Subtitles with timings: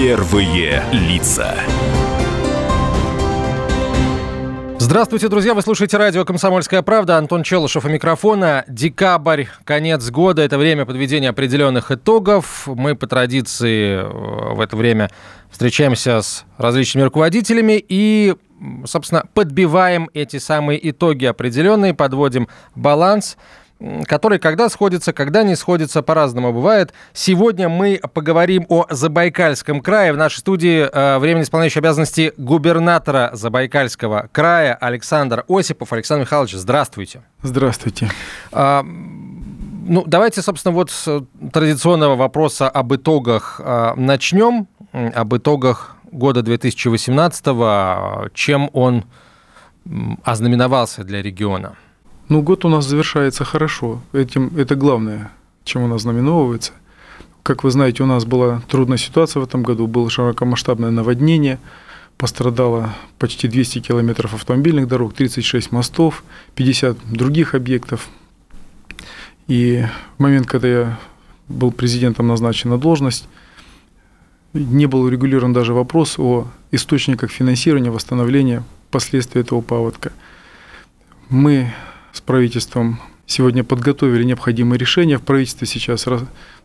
[0.00, 1.54] Первые лица.
[4.78, 5.52] Здравствуйте, друзья!
[5.52, 7.18] Вы слушаете радио «Комсомольская правда».
[7.18, 8.64] Антон Челышев у микрофона.
[8.66, 12.66] Декабрь, конец года– это время подведения определенных итогов.
[12.66, 15.10] Мы по традиции э, в это время
[15.50, 18.36] встречаемся с различными руководителями и,
[18.86, 23.36] собственно, подбиваем эти самые итоги определенные, подводим баланс–
[24.06, 26.92] который когда сходится, когда не сходится, по-разному бывает.
[27.12, 30.12] Сегодня мы поговорим о Забайкальском крае.
[30.12, 35.92] В нашей студии э, временно исполняющий обязанности губернатора Забайкальского края Александр Осипов.
[35.92, 37.22] Александр Михайлович, здравствуйте.
[37.42, 38.10] Здравствуйте.
[38.52, 44.68] А, ну, давайте, собственно, вот с традиционного вопроса об итогах э, начнем.
[44.92, 49.04] Об итогах года 2018, чем он
[50.24, 51.76] ознаменовался для региона.
[52.30, 54.00] Ну, год у нас завершается хорошо.
[54.12, 55.32] Этим, это главное,
[55.64, 56.70] чем у нас знаменовывается.
[57.42, 59.88] Как вы знаете, у нас была трудная ситуация в этом году.
[59.88, 61.58] Было широкомасштабное наводнение.
[62.18, 66.22] Пострадало почти 200 километров автомобильных дорог, 36 мостов,
[66.54, 68.08] 50 других объектов.
[69.48, 69.84] И
[70.16, 71.00] в момент, когда я
[71.48, 73.28] был президентом назначен на должность,
[74.52, 80.12] не был урегулирован даже вопрос о источниках финансирования, восстановления последствий этого паводка.
[81.28, 81.72] Мы
[82.12, 85.18] с правительством сегодня подготовили необходимые решения.
[85.18, 86.06] В правительстве сейчас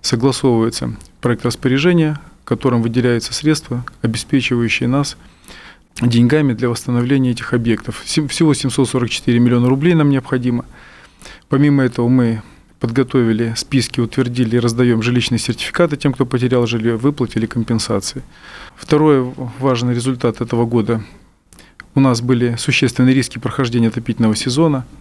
[0.02, 5.18] согласовывается проект распоряжения, которым выделяются средства, обеспечивающие нас
[6.02, 8.02] деньгами для восстановления этих объектов.
[8.04, 10.66] Всего 744 миллиона рублей нам необходимо.
[11.48, 12.42] Помимо этого мы
[12.80, 18.24] подготовили списки, утвердили и раздаем жилищные сертификаты тем, кто потерял жилье, выплатили компенсации.
[18.76, 21.02] Второй важный результат этого года.
[21.94, 24.86] У нас были существенные риски прохождения отопительного сезона–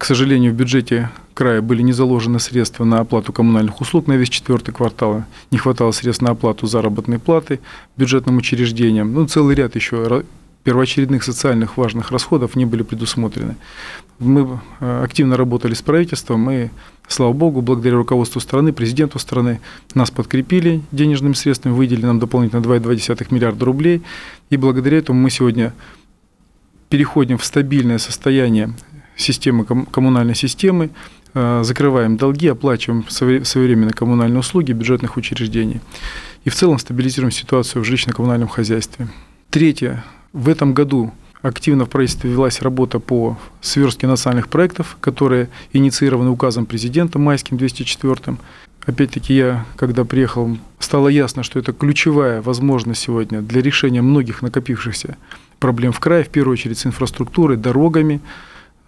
[0.00, 4.30] к сожалению, в бюджете края были не заложены средства на оплату коммунальных услуг на весь
[4.30, 5.24] четвертый квартал.
[5.50, 7.60] Не хватало средств на оплату заработной платы
[7.98, 9.12] бюджетным учреждениям.
[9.12, 10.24] Ну, целый ряд еще
[10.64, 13.56] первоочередных социальных важных расходов не были предусмотрены.
[14.18, 16.68] Мы э, активно работали с правительством, и,
[17.06, 19.60] слава богу, благодаря руководству страны, президенту страны,
[19.94, 24.00] нас подкрепили денежными средствами, выделили нам дополнительно 2,2 миллиарда рублей,
[24.48, 25.74] и благодаря этому мы сегодня
[26.88, 28.74] переходим в стабильное состояние
[29.20, 30.90] системы, коммунальной системы,
[31.34, 35.80] э, закрываем долги, оплачиваем своевременно коммунальные услуги бюджетных учреждений.
[36.44, 39.08] И в целом стабилизируем ситуацию в жилищно-коммунальном хозяйстве.
[39.50, 40.04] Третье.
[40.32, 46.66] В этом году активно в правительстве велась работа по сверстке национальных проектов, которые инициированы указом
[46.66, 48.36] президента майским 204
[48.86, 55.16] Опять-таки я, когда приехал, стало ясно, что это ключевая возможность сегодня для решения многих накопившихся
[55.58, 58.20] проблем в крае, в первую очередь с инфраструктурой, дорогами,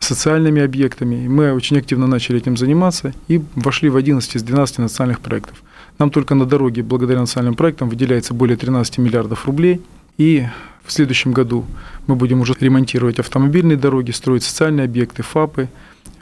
[0.05, 1.29] социальными объектами.
[1.29, 5.63] Мы очень активно начали этим заниматься и вошли в 11 из 12 национальных проектов.
[5.99, 9.81] Нам только на дороге, благодаря национальным проектам, выделяется более 13 миллиардов рублей.
[10.19, 10.47] И
[10.85, 11.65] в следующем году
[12.07, 15.69] мы будем уже ремонтировать автомобильные дороги, строить социальные объекты, ФАПы,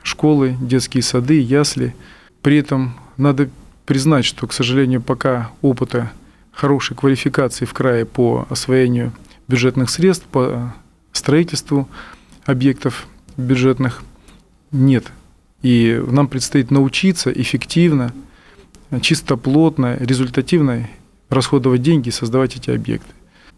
[0.02, 1.94] школы, детские сады, ясли.
[2.42, 3.48] При этом надо
[3.86, 6.12] признать, что, к сожалению, пока опыта
[6.52, 9.12] хорошей квалификации в крае по освоению
[9.48, 10.74] бюджетных средств, по
[11.12, 11.88] строительству
[12.44, 14.02] объектов бюджетных
[14.72, 15.12] нет.
[15.62, 18.12] И нам предстоит научиться эффективно,
[19.00, 20.88] чистоплотно, результативно
[21.28, 23.12] расходовать деньги и создавать эти объекты.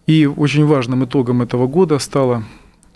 [0.07, 2.45] И очень важным итогом этого года стало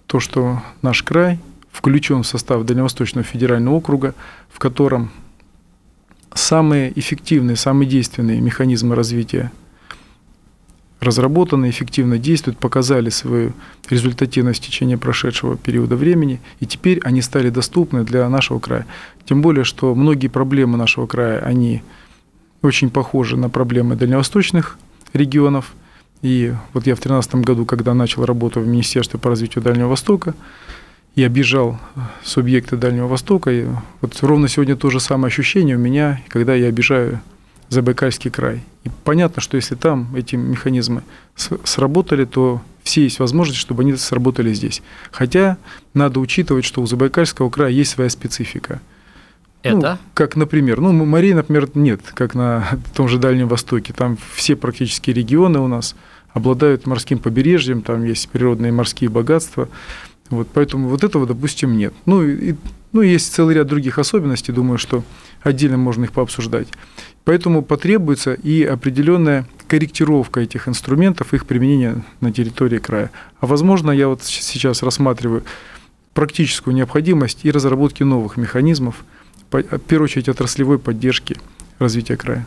[0.07, 1.39] то, что наш край
[1.71, 4.15] включен в состав Дальневосточного федерального округа,
[4.49, 5.11] в котором
[6.35, 9.53] самые эффективные, самые действенные механизмы развития
[11.07, 13.53] разработаны, эффективно действуют, показали свою
[13.89, 18.87] результативность в течение прошедшего периода времени, и теперь они стали доступны для нашего края.
[19.25, 21.83] Тем более, что многие проблемы нашего края, они
[22.63, 24.79] очень похожи на проблемы дальневосточных
[25.13, 25.75] регионов.
[26.23, 30.35] И вот я в 2013 году, когда начал работу в Министерстве по развитию Дальнего Востока,
[31.15, 31.79] и обижал
[32.23, 33.51] субъекты Дальнего Востока.
[33.51, 33.67] И
[34.03, 37.21] вот ровно сегодня то же самое ощущение у меня, когда я обижаю
[37.69, 38.63] Забайкальский край.
[38.85, 41.03] И понятно, что если там эти механизмы
[41.35, 44.83] сработали, то все есть возможность, чтобы они сработали здесь.
[45.11, 45.59] Хотя
[45.95, 48.81] надо учитывать, что у Забайкальского края есть своя специфика.
[49.65, 49.93] Ну, Это?
[49.93, 53.93] Ну, как, например, ну, морей, например, нет, как на том же Дальнем Востоке.
[53.93, 55.97] Там все практически регионы у нас
[56.33, 59.69] обладают морским побережьем, там есть природные морские богатства.
[60.29, 61.95] Вот, поэтому вот этого, допустим, нет.
[62.05, 62.55] Ну, и,
[62.93, 65.03] ну, есть целый ряд других особенностей, думаю, что
[65.47, 66.69] отдельно можно их пообсуждать.
[67.25, 73.11] Поэтому потребуется и определенная корректировка этих инструментов, их применения на территории края.
[73.41, 75.45] А возможно, я вот сейчас рассматриваю
[76.15, 79.05] практическую необходимость и разработки новых механизмов,
[79.51, 81.37] в первую очередь отраслевой поддержки
[81.79, 82.47] развития края.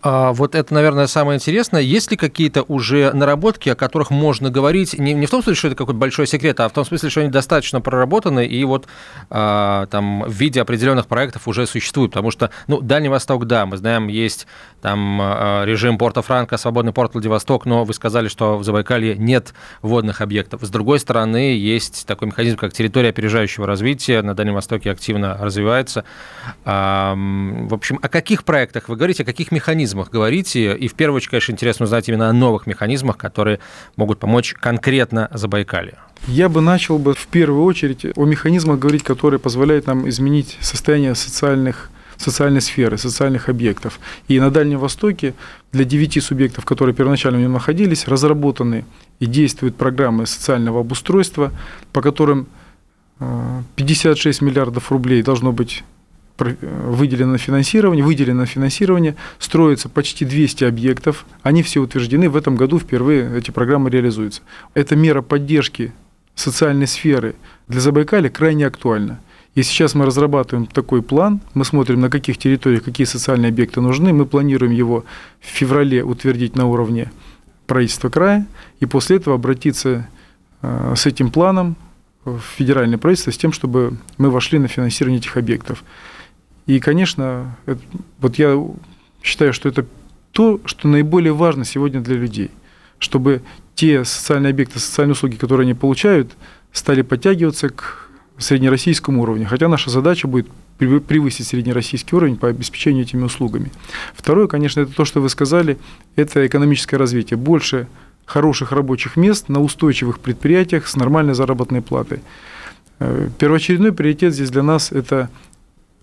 [0.00, 1.80] А, вот это, наверное, самое интересное.
[1.80, 4.96] Есть ли какие-то уже наработки, о которых можно говорить?
[4.98, 7.20] Не, не в том смысле, что это какой-то большой секрет, а в том смысле, что
[7.20, 8.86] они достаточно проработаны и вот
[9.28, 12.12] а, там в виде определенных проектов уже существуют.
[12.12, 14.46] Потому что, ну, Дальний Восток, да, мы знаем, есть
[14.80, 19.52] там а, режим порта Франка, свободный порт Владивосток, но вы сказали, что в Забайкалье нет
[19.82, 20.62] водных объектов.
[20.62, 26.04] С другой стороны, есть такой механизм, как территория опережающего развития, на Дальнем Востоке активно развивается.
[26.64, 30.76] А, в общем, о каких проектах вы говорите, о каких механизмах говорите?
[30.76, 33.60] И в первую очередь, конечно, интересно узнать именно о новых механизмах, которые
[33.96, 35.96] могут помочь конкретно Забайкалью.
[36.26, 41.14] Я бы начал бы в первую очередь о механизмах говорить, которые позволяют нам изменить состояние
[41.14, 44.00] социальных социальной сферы, социальных объектов.
[44.26, 45.34] И на Дальнем Востоке
[45.72, 48.84] для девяти субъектов, которые первоначально в нем находились, разработаны
[49.20, 51.52] и действуют программы социального обустройства,
[51.92, 52.48] по которым
[53.76, 55.84] 56 э, миллиардов рублей должно быть
[56.38, 62.56] выделено на финансирование, выделено на финансирование, строится почти 200 объектов, они все утверждены, в этом
[62.56, 64.42] году впервые эти программы реализуются.
[64.74, 65.92] Эта мера поддержки
[66.34, 67.34] социальной сферы
[67.66, 69.20] для Забайкалья крайне актуальна.
[69.54, 74.12] И сейчас мы разрабатываем такой план, мы смотрим, на каких территориях какие социальные объекты нужны,
[74.12, 75.04] мы планируем его
[75.40, 77.10] в феврале утвердить на уровне
[77.66, 78.46] правительства края,
[78.78, 80.08] и после этого обратиться
[80.62, 81.76] э, с этим планом
[82.24, 85.82] в федеральное правительство с тем, чтобы мы вошли на финансирование этих объектов.
[86.68, 87.80] И, конечно, это,
[88.20, 88.62] вот я
[89.22, 89.86] считаю, что это
[90.32, 92.50] то, что наиболее важно сегодня для людей,
[92.98, 93.40] чтобы
[93.74, 96.30] те социальные объекты, социальные услуги, которые они получают,
[96.70, 103.24] стали подтягиваться к среднероссийскому уровню, хотя наша задача будет превысить среднероссийский уровень по обеспечению этими
[103.24, 103.72] услугами.
[104.14, 105.78] Второе, конечно, это то, что вы сказали,
[106.16, 107.38] это экономическое развитие.
[107.38, 107.88] Больше
[108.26, 112.20] хороших рабочих мест на устойчивых предприятиях с нормальной заработной платой.
[112.98, 115.30] Э, первоочередной приоритет здесь для нас– это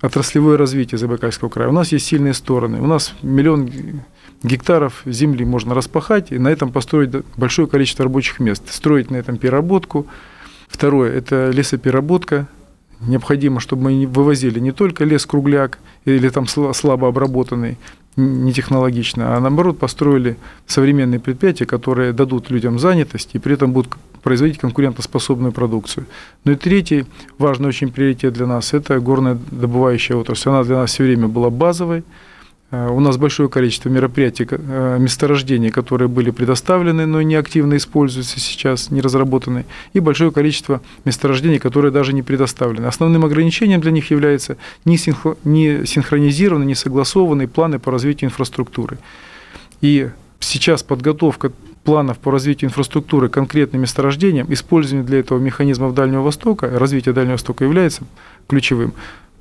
[0.06, 1.70] отраслевое развитие Забайкальского края.
[1.70, 2.82] У нас есть сильные стороны.
[2.82, 3.70] У нас миллион
[4.44, 8.64] гектаров земли можно распахать и на этом построить большое количество рабочих мест.
[8.70, 10.08] Строить на этом переработку–
[10.68, 12.48] Второе– это лесопереработка.
[13.02, 17.78] Необходимо, чтобы мы вывозили не только лес-кругляк или там слабо обработанный,
[18.16, 20.38] не технологично, а наоборот построили
[20.68, 23.94] современные предприятия, которые дадут людям занятость и при этом будут
[24.24, 26.06] производить конкурентоспособную продукцию.
[26.46, 27.06] Ну и третий
[27.38, 30.50] важный очень приоритет для нас– это горная добывающая отрасль.
[30.50, 32.04] Она для нас все время была базовой,
[32.72, 38.90] у нас большое количество мероприятий, э, месторождений, которые были предоставлены, но не активно используются сейчас,
[38.90, 42.88] не разработаны, и большое количество месторождений, которые даже не предоставлены.
[42.88, 48.98] Основным ограничением для них является не синхронизированные, не согласованные планы по развитию инфраструктуры.
[49.82, 50.10] И
[50.40, 51.52] сейчас подготовка
[51.84, 57.64] планов по развитию инфраструктуры конкретным месторождением, использование для этого механизмов Дальнего Востока, развитие Дальнего Востока
[57.64, 58.04] является
[58.48, 58.94] ключевым.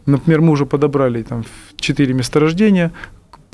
[0.07, 1.45] Например, мы уже подобрали там
[1.77, 2.93] четыре месторождения,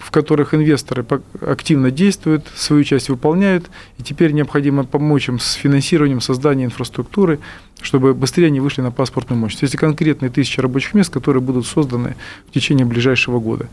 [0.00, 1.05] в которых инвесторы
[1.47, 7.38] активно действуют, свою часть выполняют, и теперь необходимо помочь им с финансированием создания инфраструктуры,
[7.82, 9.62] чтобы быстрее они вышли на паспортную мощность.
[9.62, 12.17] Есть конкретные тысячи рабочих мест, которые будут созданы
[12.49, 13.69] в течение ближайшего года.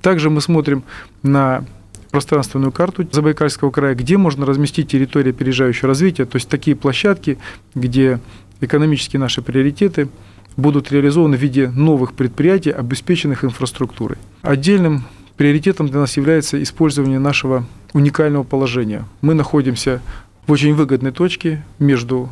[0.00, 0.84] Также мы смотрим
[1.22, 1.64] на
[2.12, 7.38] пространственную карту Забайкальского края, где можно разместить территории опережающего развития, то есть такие площадки,
[7.74, 8.20] где
[8.60, 10.08] экономические наши приоритеты
[10.56, 14.18] будут реализованы в виде новых предприятий, обеспеченных инфраструктурой.
[14.42, 15.04] Отдельным
[15.36, 19.04] приоритетом для нас является использование нашего уникального положения.
[19.20, 20.00] Мы находимся
[20.46, 22.28] в очень выгодной точке между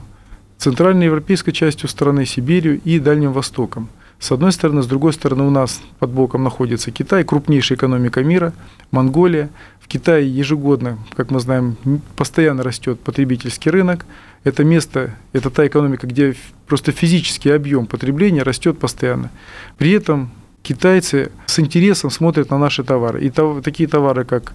[0.59, 3.88] центральной европейской частью страны, Сибирью и Дальним Востоком.
[4.18, 8.52] С одной стороны, с другой стороны у нас под боком находится Китай, крупнейшая экономика мира,
[8.90, 9.49] Монголия.
[9.80, 11.76] В Китае ежегодно, как мы знаем,
[12.16, 14.04] постоянно растет потребительский рынок.
[14.42, 16.35] Это место, это та экономика, где
[16.66, 19.30] просто физический объем потребления растет постоянно.
[19.76, 20.30] При этом
[20.62, 23.23] китайцы с интересом смотрят на наши товары.
[23.23, 23.30] И
[23.62, 24.54] такие товары, как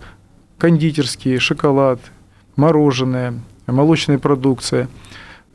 [0.58, 2.00] кондитерские, шоколад,
[2.56, 3.36] мороженое,
[3.68, 4.88] молочная продукция,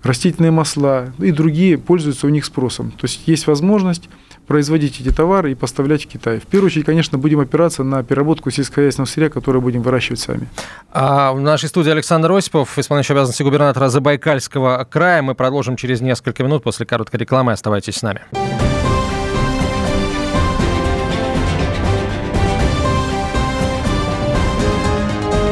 [0.02, 2.92] растительные масла и другие пользуются у них спросом.
[2.92, 4.08] То есть есть возможность
[4.46, 6.40] производить эти товары и поставлять в Китай.
[6.40, 10.48] В первую очередь, конечно, будем опираться на переработку сельскохозяйственного сырья, которое будем выращивать сами.
[10.92, 15.22] А в нашей студии Александр Осипов, исполняющий обязанности губернатора Забайкальского края.
[15.22, 17.52] Мы продолжим через несколько минут после короткой рекламы.
[17.52, 18.22] Оставайтесь с нами.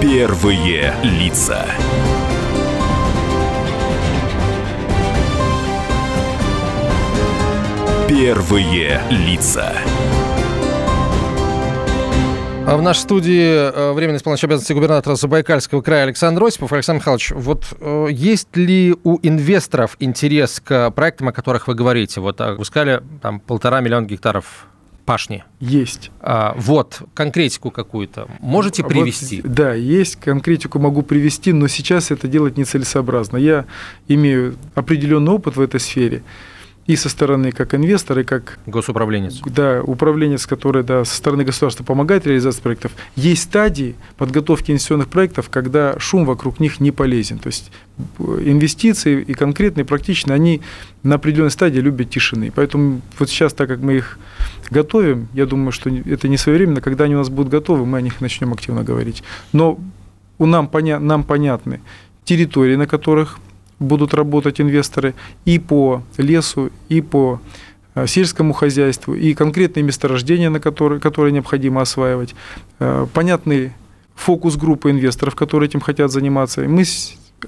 [0.01, 1.67] Первые лица.
[8.19, 9.73] Первые лица.
[12.67, 16.73] А в нашей студии э, временный исполняющий обязанности губернатора Забайкальского края Александр Осипов.
[16.73, 22.21] Александр Михайлович, вот э, есть ли у инвесторов интерес к проектам, о которых вы говорите?
[22.21, 24.67] Вот а, вы сказали, там полтора миллиона гектаров
[25.07, 25.45] пашни?
[25.61, 26.11] Есть.
[26.21, 29.43] А, вот, конкретику какую-то можете привести?
[29.43, 33.37] Вот, да, есть, конкретику могу привести, но сейчас это делать нецелесообразно.
[33.37, 33.67] Я
[34.09, 36.25] имею определенный опыт в этой сфере
[36.89, 38.59] и со стороны как инвестора, и как...
[38.65, 39.43] Госуправленец.
[39.45, 42.93] Да, управленец, который да, со стороны государства помогает реализации проектов.
[43.15, 47.39] Есть стадии подготовки инвестиционных проектов, когда шум вокруг них не полезен.
[47.41, 50.63] То есть э, инвестиции и конкретные, практичные, они
[51.03, 52.51] на определенной стадии любят тишины.
[52.55, 54.19] Поэтому вот сейчас, так как мы их
[54.71, 58.01] готовим, я думаю, что это не своевременно, когда они у нас будут готовы, мы о
[58.01, 59.23] них начнем активно говорить.
[59.53, 59.79] Но
[60.39, 61.83] у нам, поня- нам понятны
[62.25, 63.41] территории, на которых
[63.79, 67.41] будут работать инвесторы и по лесу, и по
[67.95, 72.35] э, сельскому хозяйству, и конкретные месторождения, на которые, которые необходимо осваивать.
[72.79, 73.73] Э, понятный
[74.15, 76.65] фокус группы инвесторов, которые этим хотят заниматься.
[76.65, 76.85] И мы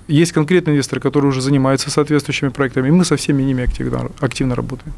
[0.09, 4.55] есть конкретные инвесторы, которые уже занимаются соответствующими проектами, и мы со всеми ними активно, активно
[4.55, 4.93] работаем.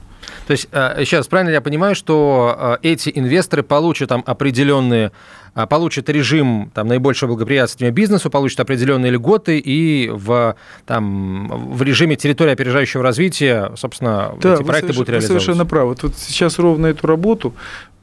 [0.47, 5.13] То есть, сейчас, э, правильно я понимаю, что эти инвесторы получат там определенные
[5.55, 10.57] а, получит режим там, наибольшего благоприятствия бизнесу, получит определенные льготы и в,
[10.87, 15.35] там, в режиме территории опережающего развития, собственно, да, эти проекты будут реализовываться.
[15.35, 15.89] Вы совершенно правы.
[15.91, 17.55] Вот, вот сейчас ровно эту работу,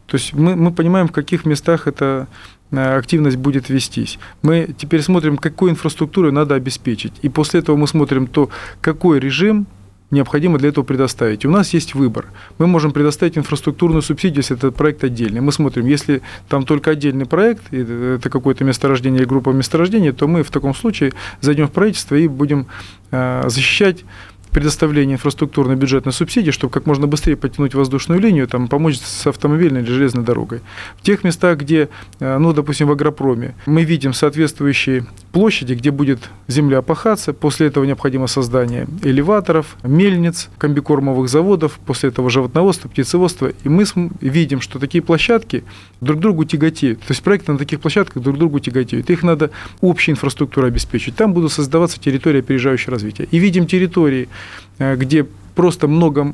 [0.06, 2.36] то есть мы, мы понимаем, в каких местах эта э,
[2.72, 4.20] активность будет вестись.
[4.42, 7.14] Мы теперь смотрим, какую инфраструктуру надо обеспечить.
[7.22, 8.50] И после этого мы смотрим то,
[8.82, 9.68] какой режим
[10.12, 11.46] необходимо для этого предоставить.
[11.46, 12.26] У нас есть выбор.
[12.58, 15.42] Мы можем предоставить инфраструктурную субсидию, если этот проект отдельный.
[15.42, 20.44] Мы смотрим, если там только отдельный проект, это какое-то месторождение или группа месторождений, то мы
[20.44, 22.66] в таком случае зайдем в правительство и будем
[23.12, 24.04] э, защищать
[24.52, 29.82] предоставление инфраструктурной бюджетной субсидии, чтобы как можно быстрее потянуть воздушную линию, там, помочь с автомобильной
[29.82, 30.62] или железной дорогой.
[30.98, 31.90] В тех местах, где,
[32.20, 37.86] э, ну, допустим, в агропроме, мы видим соответствующие площади, где будет земля пахаться, после этого
[37.86, 43.86] необходимо создание элеваторов, мельниц, комбикормовых заводов, после этого животноводства, птицеводства, и мы
[44.22, 45.64] видим, что такие площадки
[46.02, 47.00] друг другу тяготеют.
[47.00, 49.10] То есть проекты на таких площадках друг другу тяготеют.
[49.10, 49.52] Их надо
[49.82, 51.16] общей инфраструктурой обеспечить.
[51.16, 53.28] Там будут создаваться территории опережающего развития.
[53.32, 54.30] И видим территории,
[54.78, 56.34] где просто много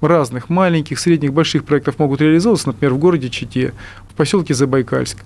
[0.00, 3.72] разных маленьких, средних, больших проектов могут реализовываться, например, в городе Чите,
[4.10, 5.18] в поселке Забайкальск,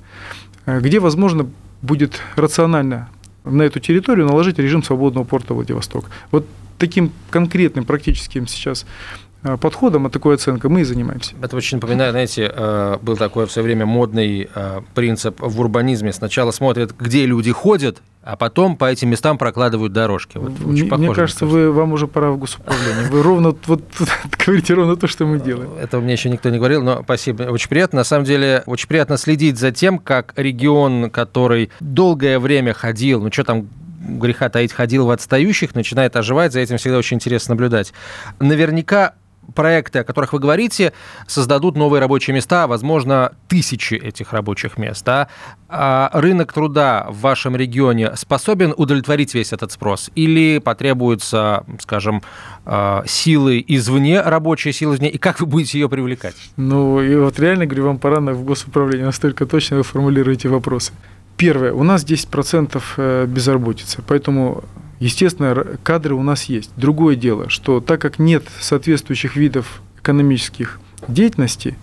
[0.67, 1.47] э, где, возможно,
[1.83, 3.09] будет рационально
[3.45, 6.11] на эту территорию наложить режим свободного порта Владивосток.
[6.31, 6.47] Вот
[6.79, 11.35] таким конкретным практическим сейчас Э, подходом, а такой оценкой мы и занимаемся.
[11.43, 16.13] Это очень напоминает, знаете, э, был такой в свое время модный э, принцип в урбанизме.
[16.13, 20.39] Сначала смотрят, где люди ходят, а потом по этим местам прокладывают дорожки.
[20.39, 23.09] Вот, очень похоже, мне кажется, мне вы, вам уже пора в госуправление.
[23.11, 23.83] Вы ровно вот
[24.47, 25.71] говорите ровно то, что мы делаем.
[25.81, 27.43] Это мне еще никто не говорил, но спасибо.
[27.45, 27.99] Очень приятно.
[27.99, 33.33] На самом деле, очень приятно следить за тем, как регион, который долгое время ходил, ну
[33.33, 33.69] что там
[34.03, 36.53] греха таить, ходил в отстающих, начинает оживать.
[36.53, 37.93] За этим всегда очень интересно наблюдать.
[38.41, 39.15] Наверняка
[39.55, 40.93] проекты, о которых вы говорите,
[41.27, 45.05] создадут новые рабочие места, возможно, тысячи этих рабочих мест.
[45.05, 45.29] Да?
[45.69, 50.11] А рынок труда в вашем регионе способен удовлетворить весь этот спрос?
[50.15, 52.23] Или потребуются, скажем,
[52.65, 56.37] а, силы извне, рабочие силы извне, и как вы будете ее привлекать?
[56.57, 60.93] Ну, и вот реально, говорю, вам пора в госуправление, настолько точно вы формулируете вопросы.
[61.37, 64.65] Первое, у нас 10% э, безработицы, поэтому
[65.03, 66.71] Естественно, кадры у нас есть.
[66.77, 70.79] Другое дело, что так как нет соответствующих видов экономических
[71.09, 71.77] деятельности,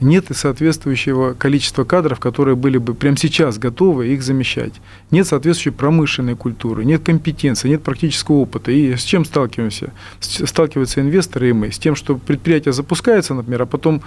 [0.00, 4.72] нет и соответствующего количества кадров, которые были бы прямо сейчас готовы их замещать.
[5.10, 8.72] Нет соответствующей промышленной культуры, нет компетенции, нет практического опыта.
[8.72, 9.92] И с чем сталкиваемся?
[10.20, 11.72] Сталкиваются инвесторы и мы.
[11.72, 14.00] С тем, что предприятие запускается, например, а потом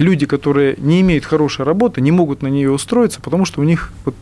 [0.00, 3.92] люди, которые не имеют хорошей работы, не могут на нее устроиться, потому что у них
[4.06, 4.14] вот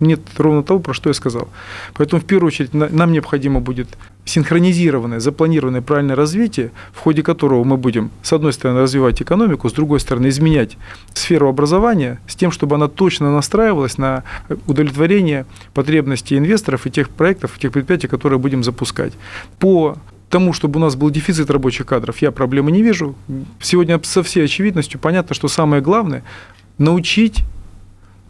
[0.00, 1.48] нет ровно того, про что я сказал.
[1.94, 3.88] Поэтому в первую очередь нам необходимо будет
[4.24, 9.72] синхронизированное, запланированное правильное развитие, в ходе которого мы будем, с одной стороны, развивать экономику, с
[9.74, 10.78] другой стороны, изменять
[11.12, 14.24] сферу образования с тем, чтобы она точно настраивалась на
[14.66, 15.44] удовлетворение
[15.74, 19.12] потребностей инвесторов и тех проектов, и тех предприятий, которые будем запускать.
[19.58, 23.14] По тому, чтобы у нас был дефицит рабочих кадров, я проблемы не вижу.
[23.60, 26.22] Сегодня со всей очевидностью понятно, что самое главное–
[26.78, 27.44] научить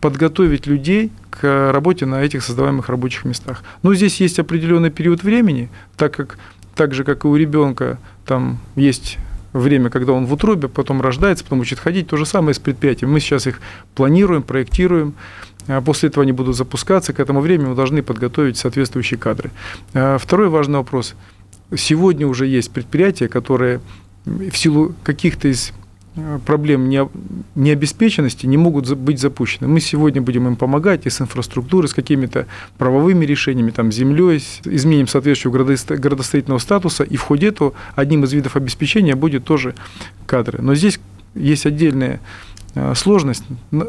[0.01, 3.63] подготовить людей к работе на этих создаваемых рабочих местах.
[3.83, 6.39] Но здесь есть определенный период времени, так как
[6.75, 9.19] так же, как и у ребенка, там есть
[9.53, 12.07] время, когда он в утробе, потом рождается, потом учит ходить.
[12.07, 13.11] То же самое с предприятием.
[13.11, 13.61] Мы сейчас их
[13.95, 15.15] планируем, проектируем.
[15.67, 17.13] А после этого они будут запускаться.
[17.13, 19.51] К этому времени мы должны подготовить соответствующие кадры.
[19.93, 21.15] А второй важный вопрос.
[21.77, 23.81] Сегодня уже есть предприятия, которые
[24.25, 25.73] в силу каких-то из
[26.19, 26.89] Э, проблем
[27.55, 29.69] необеспеченности не могут быть запущены.
[29.69, 32.47] Мы сегодня будем им помогать и с инфраструктурой, с какими-то
[32.77, 38.57] правовыми решениями, там, землей, изменим соответствующего градостроительного статуса, и в ходе этого одним из видов
[38.57, 39.75] обеспечения будет тоже
[40.27, 40.61] кадры.
[40.61, 40.99] Но здесь
[41.35, 42.21] есть отдельная
[42.75, 43.45] э, сложность.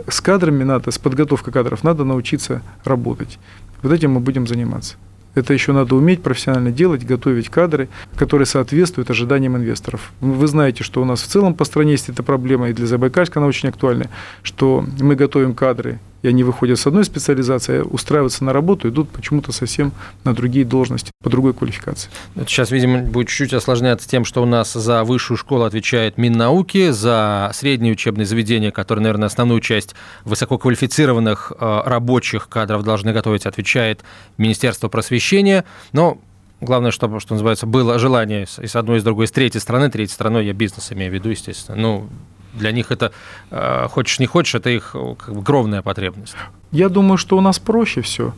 [0.08, 3.40] С кадрами надо, с подготовкой кадров надо научиться работать.
[3.82, 4.98] Вот этим мы будем заниматься.
[5.36, 10.12] Это еще надо уметь профессионально делать, готовить кадры, которые соответствуют ожиданиям инвесторов.
[10.22, 13.40] Вы знаете, что у нас в целом по стране есть эта проблема, и для Забайкальска
[13.40, 14.10] она очень актуальна,
[14.44, 19.10] что мы готовим кадры и они выходят с одной специализации, а устраиваются на работу, идут
[19.10, 19.92] почему-то совсем
[20.24, 22.10] на другие должности, по другой квалификации.
[22.36, 26.90] Это сейчас, видимо, будет чуть-чуть осложняться тем, что у нас за высшую школу отвечает Миннауки,
[26.90, 29.96] за средние учебные заведения, которые, наверное, основную часть
[30.26, 34.02] высококвалифицированных э, рабочих кадров должны готовить, отвечает
[34.38, 35.66] Министерство просвещения.
[35.94, 36.20] Но
[36.62, 39.90] Главное, чтобы, что называется, было желание и с одной, и с другой, с третьей стороны.
[39.90, 41.78] Третьей стороной я бизнес имею в виду, естественно.
[41.78, 42.10] Ну,
[42.54, 43.12] для них это,
[43.52, 46.36] э, хочешь не хочешь, это их как бы, кровная потребность.
[46.72, 48.34] Я думаю, что у нас проще все.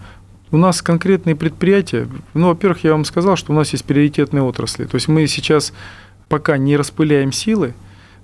[0.51, 2.08] У нас конкретные предприятия.
[2.34, 4.86] Ну, во-первых, я вам сказал, что у нас есть приоритетные отрасли.
[4.86, 5.74] То есть мы сейчас
[6.27, 7.74] пока не распыляем силы,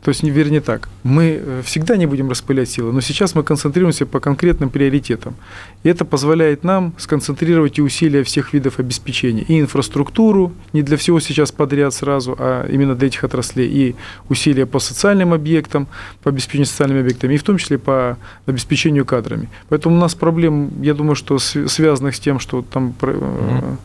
[0.03, 4.05] то есть, вернее так, мы э, всегда не будем распылять силы, но сейчас мы концентрируемся
[4.05, 5.35] по конкретным приоритетам.
[5.83, 9.43] И это позволяет нам сконцентрировать и усилия всех видов обеспечения.
[9.43, 13.95] И инфраструктуру, не для всего сейчас подряд сразу, а именно для этих отраслей, и
[14.29, 15.87] усилия по социальным объектам,
[16.23, 19.49] по обеспечению социальными объектами, и в том числе по обеспечению кадрами.
[19.67, 23.77] Поэтому у нас проблем, я думаю, что связанных с тем, что там mm-hmm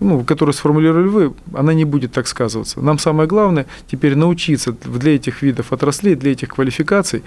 [0.00, 2.80] ну, которую сформулировали вы, она не будет так сказываться.
[2.80, 7.22] Нам самое главное теперь научиться для этих видов отраслей, для этих квалификаций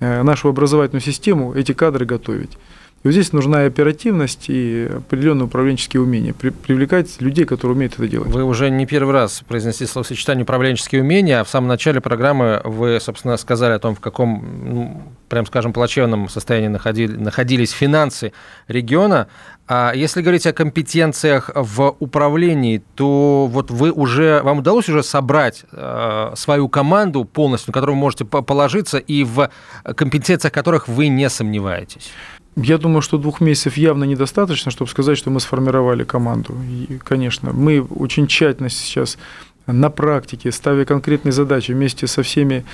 [0.00, 2.58] э, нашу образовательную систему, эти кадры готовить.
[3.04, 7.94] И вот здесь нужна и оперативность и определенные управленческие умения, при, привлекать людей, которые умеют
[7.94, 8.28] это делать.
[8.28, 12.98] Вы уже не первый раз произнесли словосочетание управленческие умения, а в самом начале программы вы,
[13.00, 18.32] собственно, сказали о том, в каком, ну, прям скажем, плачевном состоянии находили, находились финансы
[18.66, 19.28] региона.
[19.68, 25.64] А если говорить о компетенциях в управлении, то вот вы уже, вам удалось уже собрать
[25.70, 29.50] э, свою команду полностью, на которую вы можете положиться, и в
[29.96, 32.10] компетенциях которых вы не сомневаетесь?
[32.56, 36.54] Я думаю, что двух месяцев явно недостаточно, чтобы сказать, что мы сформировали команду.
[36.66, 39.18] И, конечно, мы очень тщательно сейчас
[39.66, 42.64] на практике, ставя конкретные задачи вместе со всеми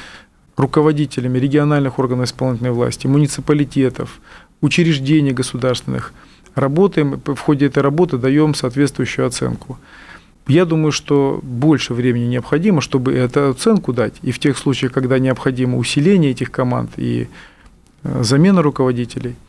[0.57, 4.21] руководителями региональных органов исполнительной власти, муниципалитетов,
[4.61, 6.13] учреждений государственных,
[6.55, 9.79] работаем, в ходе этой работы даем соответствующую оценку.
[10.47, 15.19] Я думаю, что больше времени необходимо, чтобы эту оценку дать, и в тех случаях, когда
[15.19, 17.29] необходимо усиление этих команд и
[18.05, 19.35] э, замена руководителей–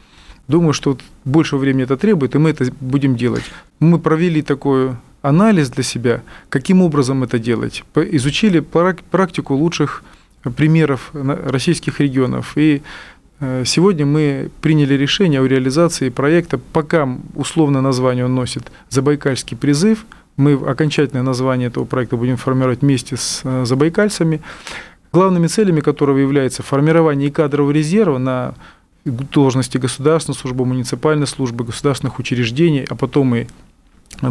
[0.47, 3.43] Думаю, что больше времени это требует, и мы это будем делать.
[3.79, 7.83] Мы провели такой анализ для себя, каким образом это делать.
[7.95, 10.03] Изучили практику лучших
[10.57, 12.57] примеров российских регионов.
[12.57, 12.81] И
[13.39, 20.05] э, сегодня мы приняли решение о реализации проекта, пока условно название он носит «Забайкальский призыв».
[20.35, 24.41] Мы окончательное название этого проекта будем формировать вместе с э, забайкальцами,
[25.13, 28.55] главными целями которого является формирование кадрового резерва на
[29.05, 33.47] должности государственной службы, муниципальной службы, государственных учреждений, а потом и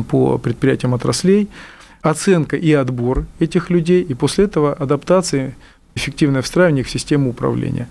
[0.08, 1.48] по предприятиям отраслей,
[2.00, 5.56] оценка и отбор этих людей, и после этого адаптация,
[5.94, 7.88] эффективное встраивание в систему управления.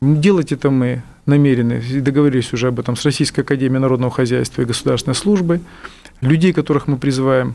[0.00, 4.64] Делать это мы намерены, и договорились уже об этом с Российской Академией Народного Хозяйства и
[4.64, 5.60] Государственной Службы.
[6.20, 7.54] Людей, которых мы призываем,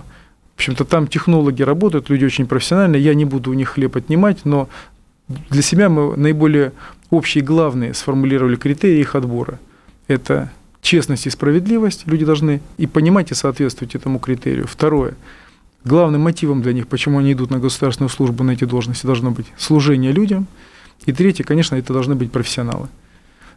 [0.55, 4.45] в общем-то, там технологи работают, люди очень профессиональные, я не буду у них хлеб отнимать,
[4.45, 4.69] но
[5.49, 6.71] для себя мы наиболее
[7.09, 9.59] общие главные сформулировали критерии их отбора.
[10.07, 14.67] Это честность и справедливость, люди должны и понимать и соответствовать этому критерию.
[14.67, 15.15] Второе,
[15.85, 19.47] главным мотивом для них, почему они идут на государственную службу, на эти должности, должно быть
[19.57, 20.47] служение людям.
[21.05, 22.87] И третье, конечно, это должны быть профессионалы.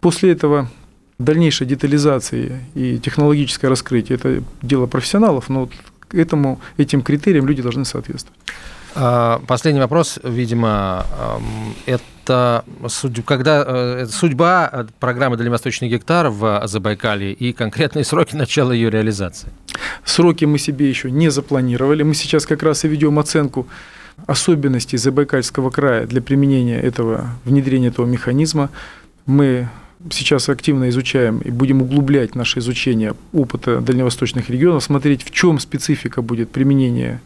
[0.01, 0.71] После этого
[1.19, 5.73] дальнейшая детализация и технологическое раскрытие– это дело профессионалов, но вот
[6.13, 8.39] этому, этим критериям люди должны соответствовать.
[8.99, 11.05] А, последний вопрос, видимо,
[11.85, 12.65] это
[13.25, 19.51] когда э, судьба программы «Дальневосточный гектар» в Забайкалье и конкретные сроки начала ее реализации?
[20.05, 22.03] Сроки мы себе еще не запланировали.
[22.03, 23.69] Мы сейчас как раз и ведем оценку
[24.27, 28.71] особенностей Забайкальского края для применения этого, внедрения этого механизма.
[29.27, 29.69] Мы
[30.11, 36.23] сейчас активно изучаем и будем углублять наше изучение опыта дальневосточных регионов, смотреть, в чем специфика
[36.23, 37.21] будет применения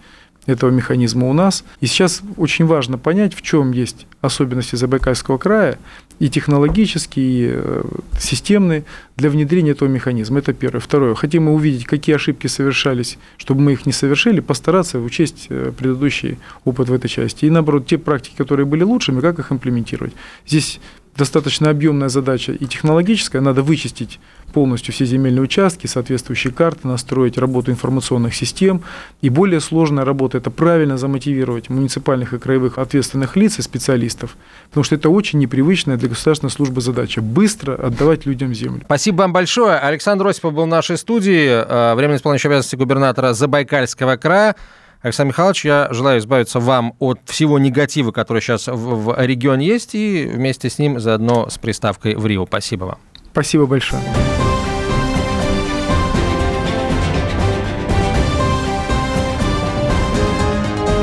[0.52, 1.64] этого механизма у нас.
[1.80, 5.78] И сейчас очень важно понять, в чем есть особенности Забайкальского края
[6.18, 7.82] и технологические, и э,
[8.18, 8.84] системные
[9.16, 10.38] для внедрения этого механизма.
[10.38, 10.80] Это первое.
[10.80, 11.14] Второе.
[11.14, 16.38] Хотим мы увидеть, какие ошибки совершались, чтобы мы их не совершили, постараться учесть э, предыдущий
[16.64, 17.46] опыт в этой части.
[17.46, 20.12] И наоборот, те практики, которые были лучшими, как их имплементировать.
[20.46, 20.80] Здесь
[21.20, 23.42] достаточно объемная задача и технологическая.
[23.42, 24.18] Надо вычистить
[24.54, 28.80] полностью все земельные участки, соответствующие карты, настроить работу информационных систем.
[29.20, 34.36] И более сложная работа– это правильно замотивировать муниципальных и краевых ответственных лиц и специалистов,
[34.70, 38.80] потому что это очень непривычная для государственной службы задача– быстро отдавать людям землю.
[38.86, 39.76] Спасибо вам большое.
[39.76, 44.56] Александр Осипов был в нашей студии, э, временно исполняющий обязанности губернатора Забайкальского края.
[45.02, 49.94] Александр Михайлович, я желаю избавиться вам от всего негатива, который сейчас в, в регионе есть,
[49.94, 52.44] и вместе с ним заодно с приставкой в Рио.
[52.46, 52.98] Спасибо вам.
[53.32, 54.02] Спасибо большое.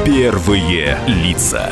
[0.06, 1.70] Первые лица.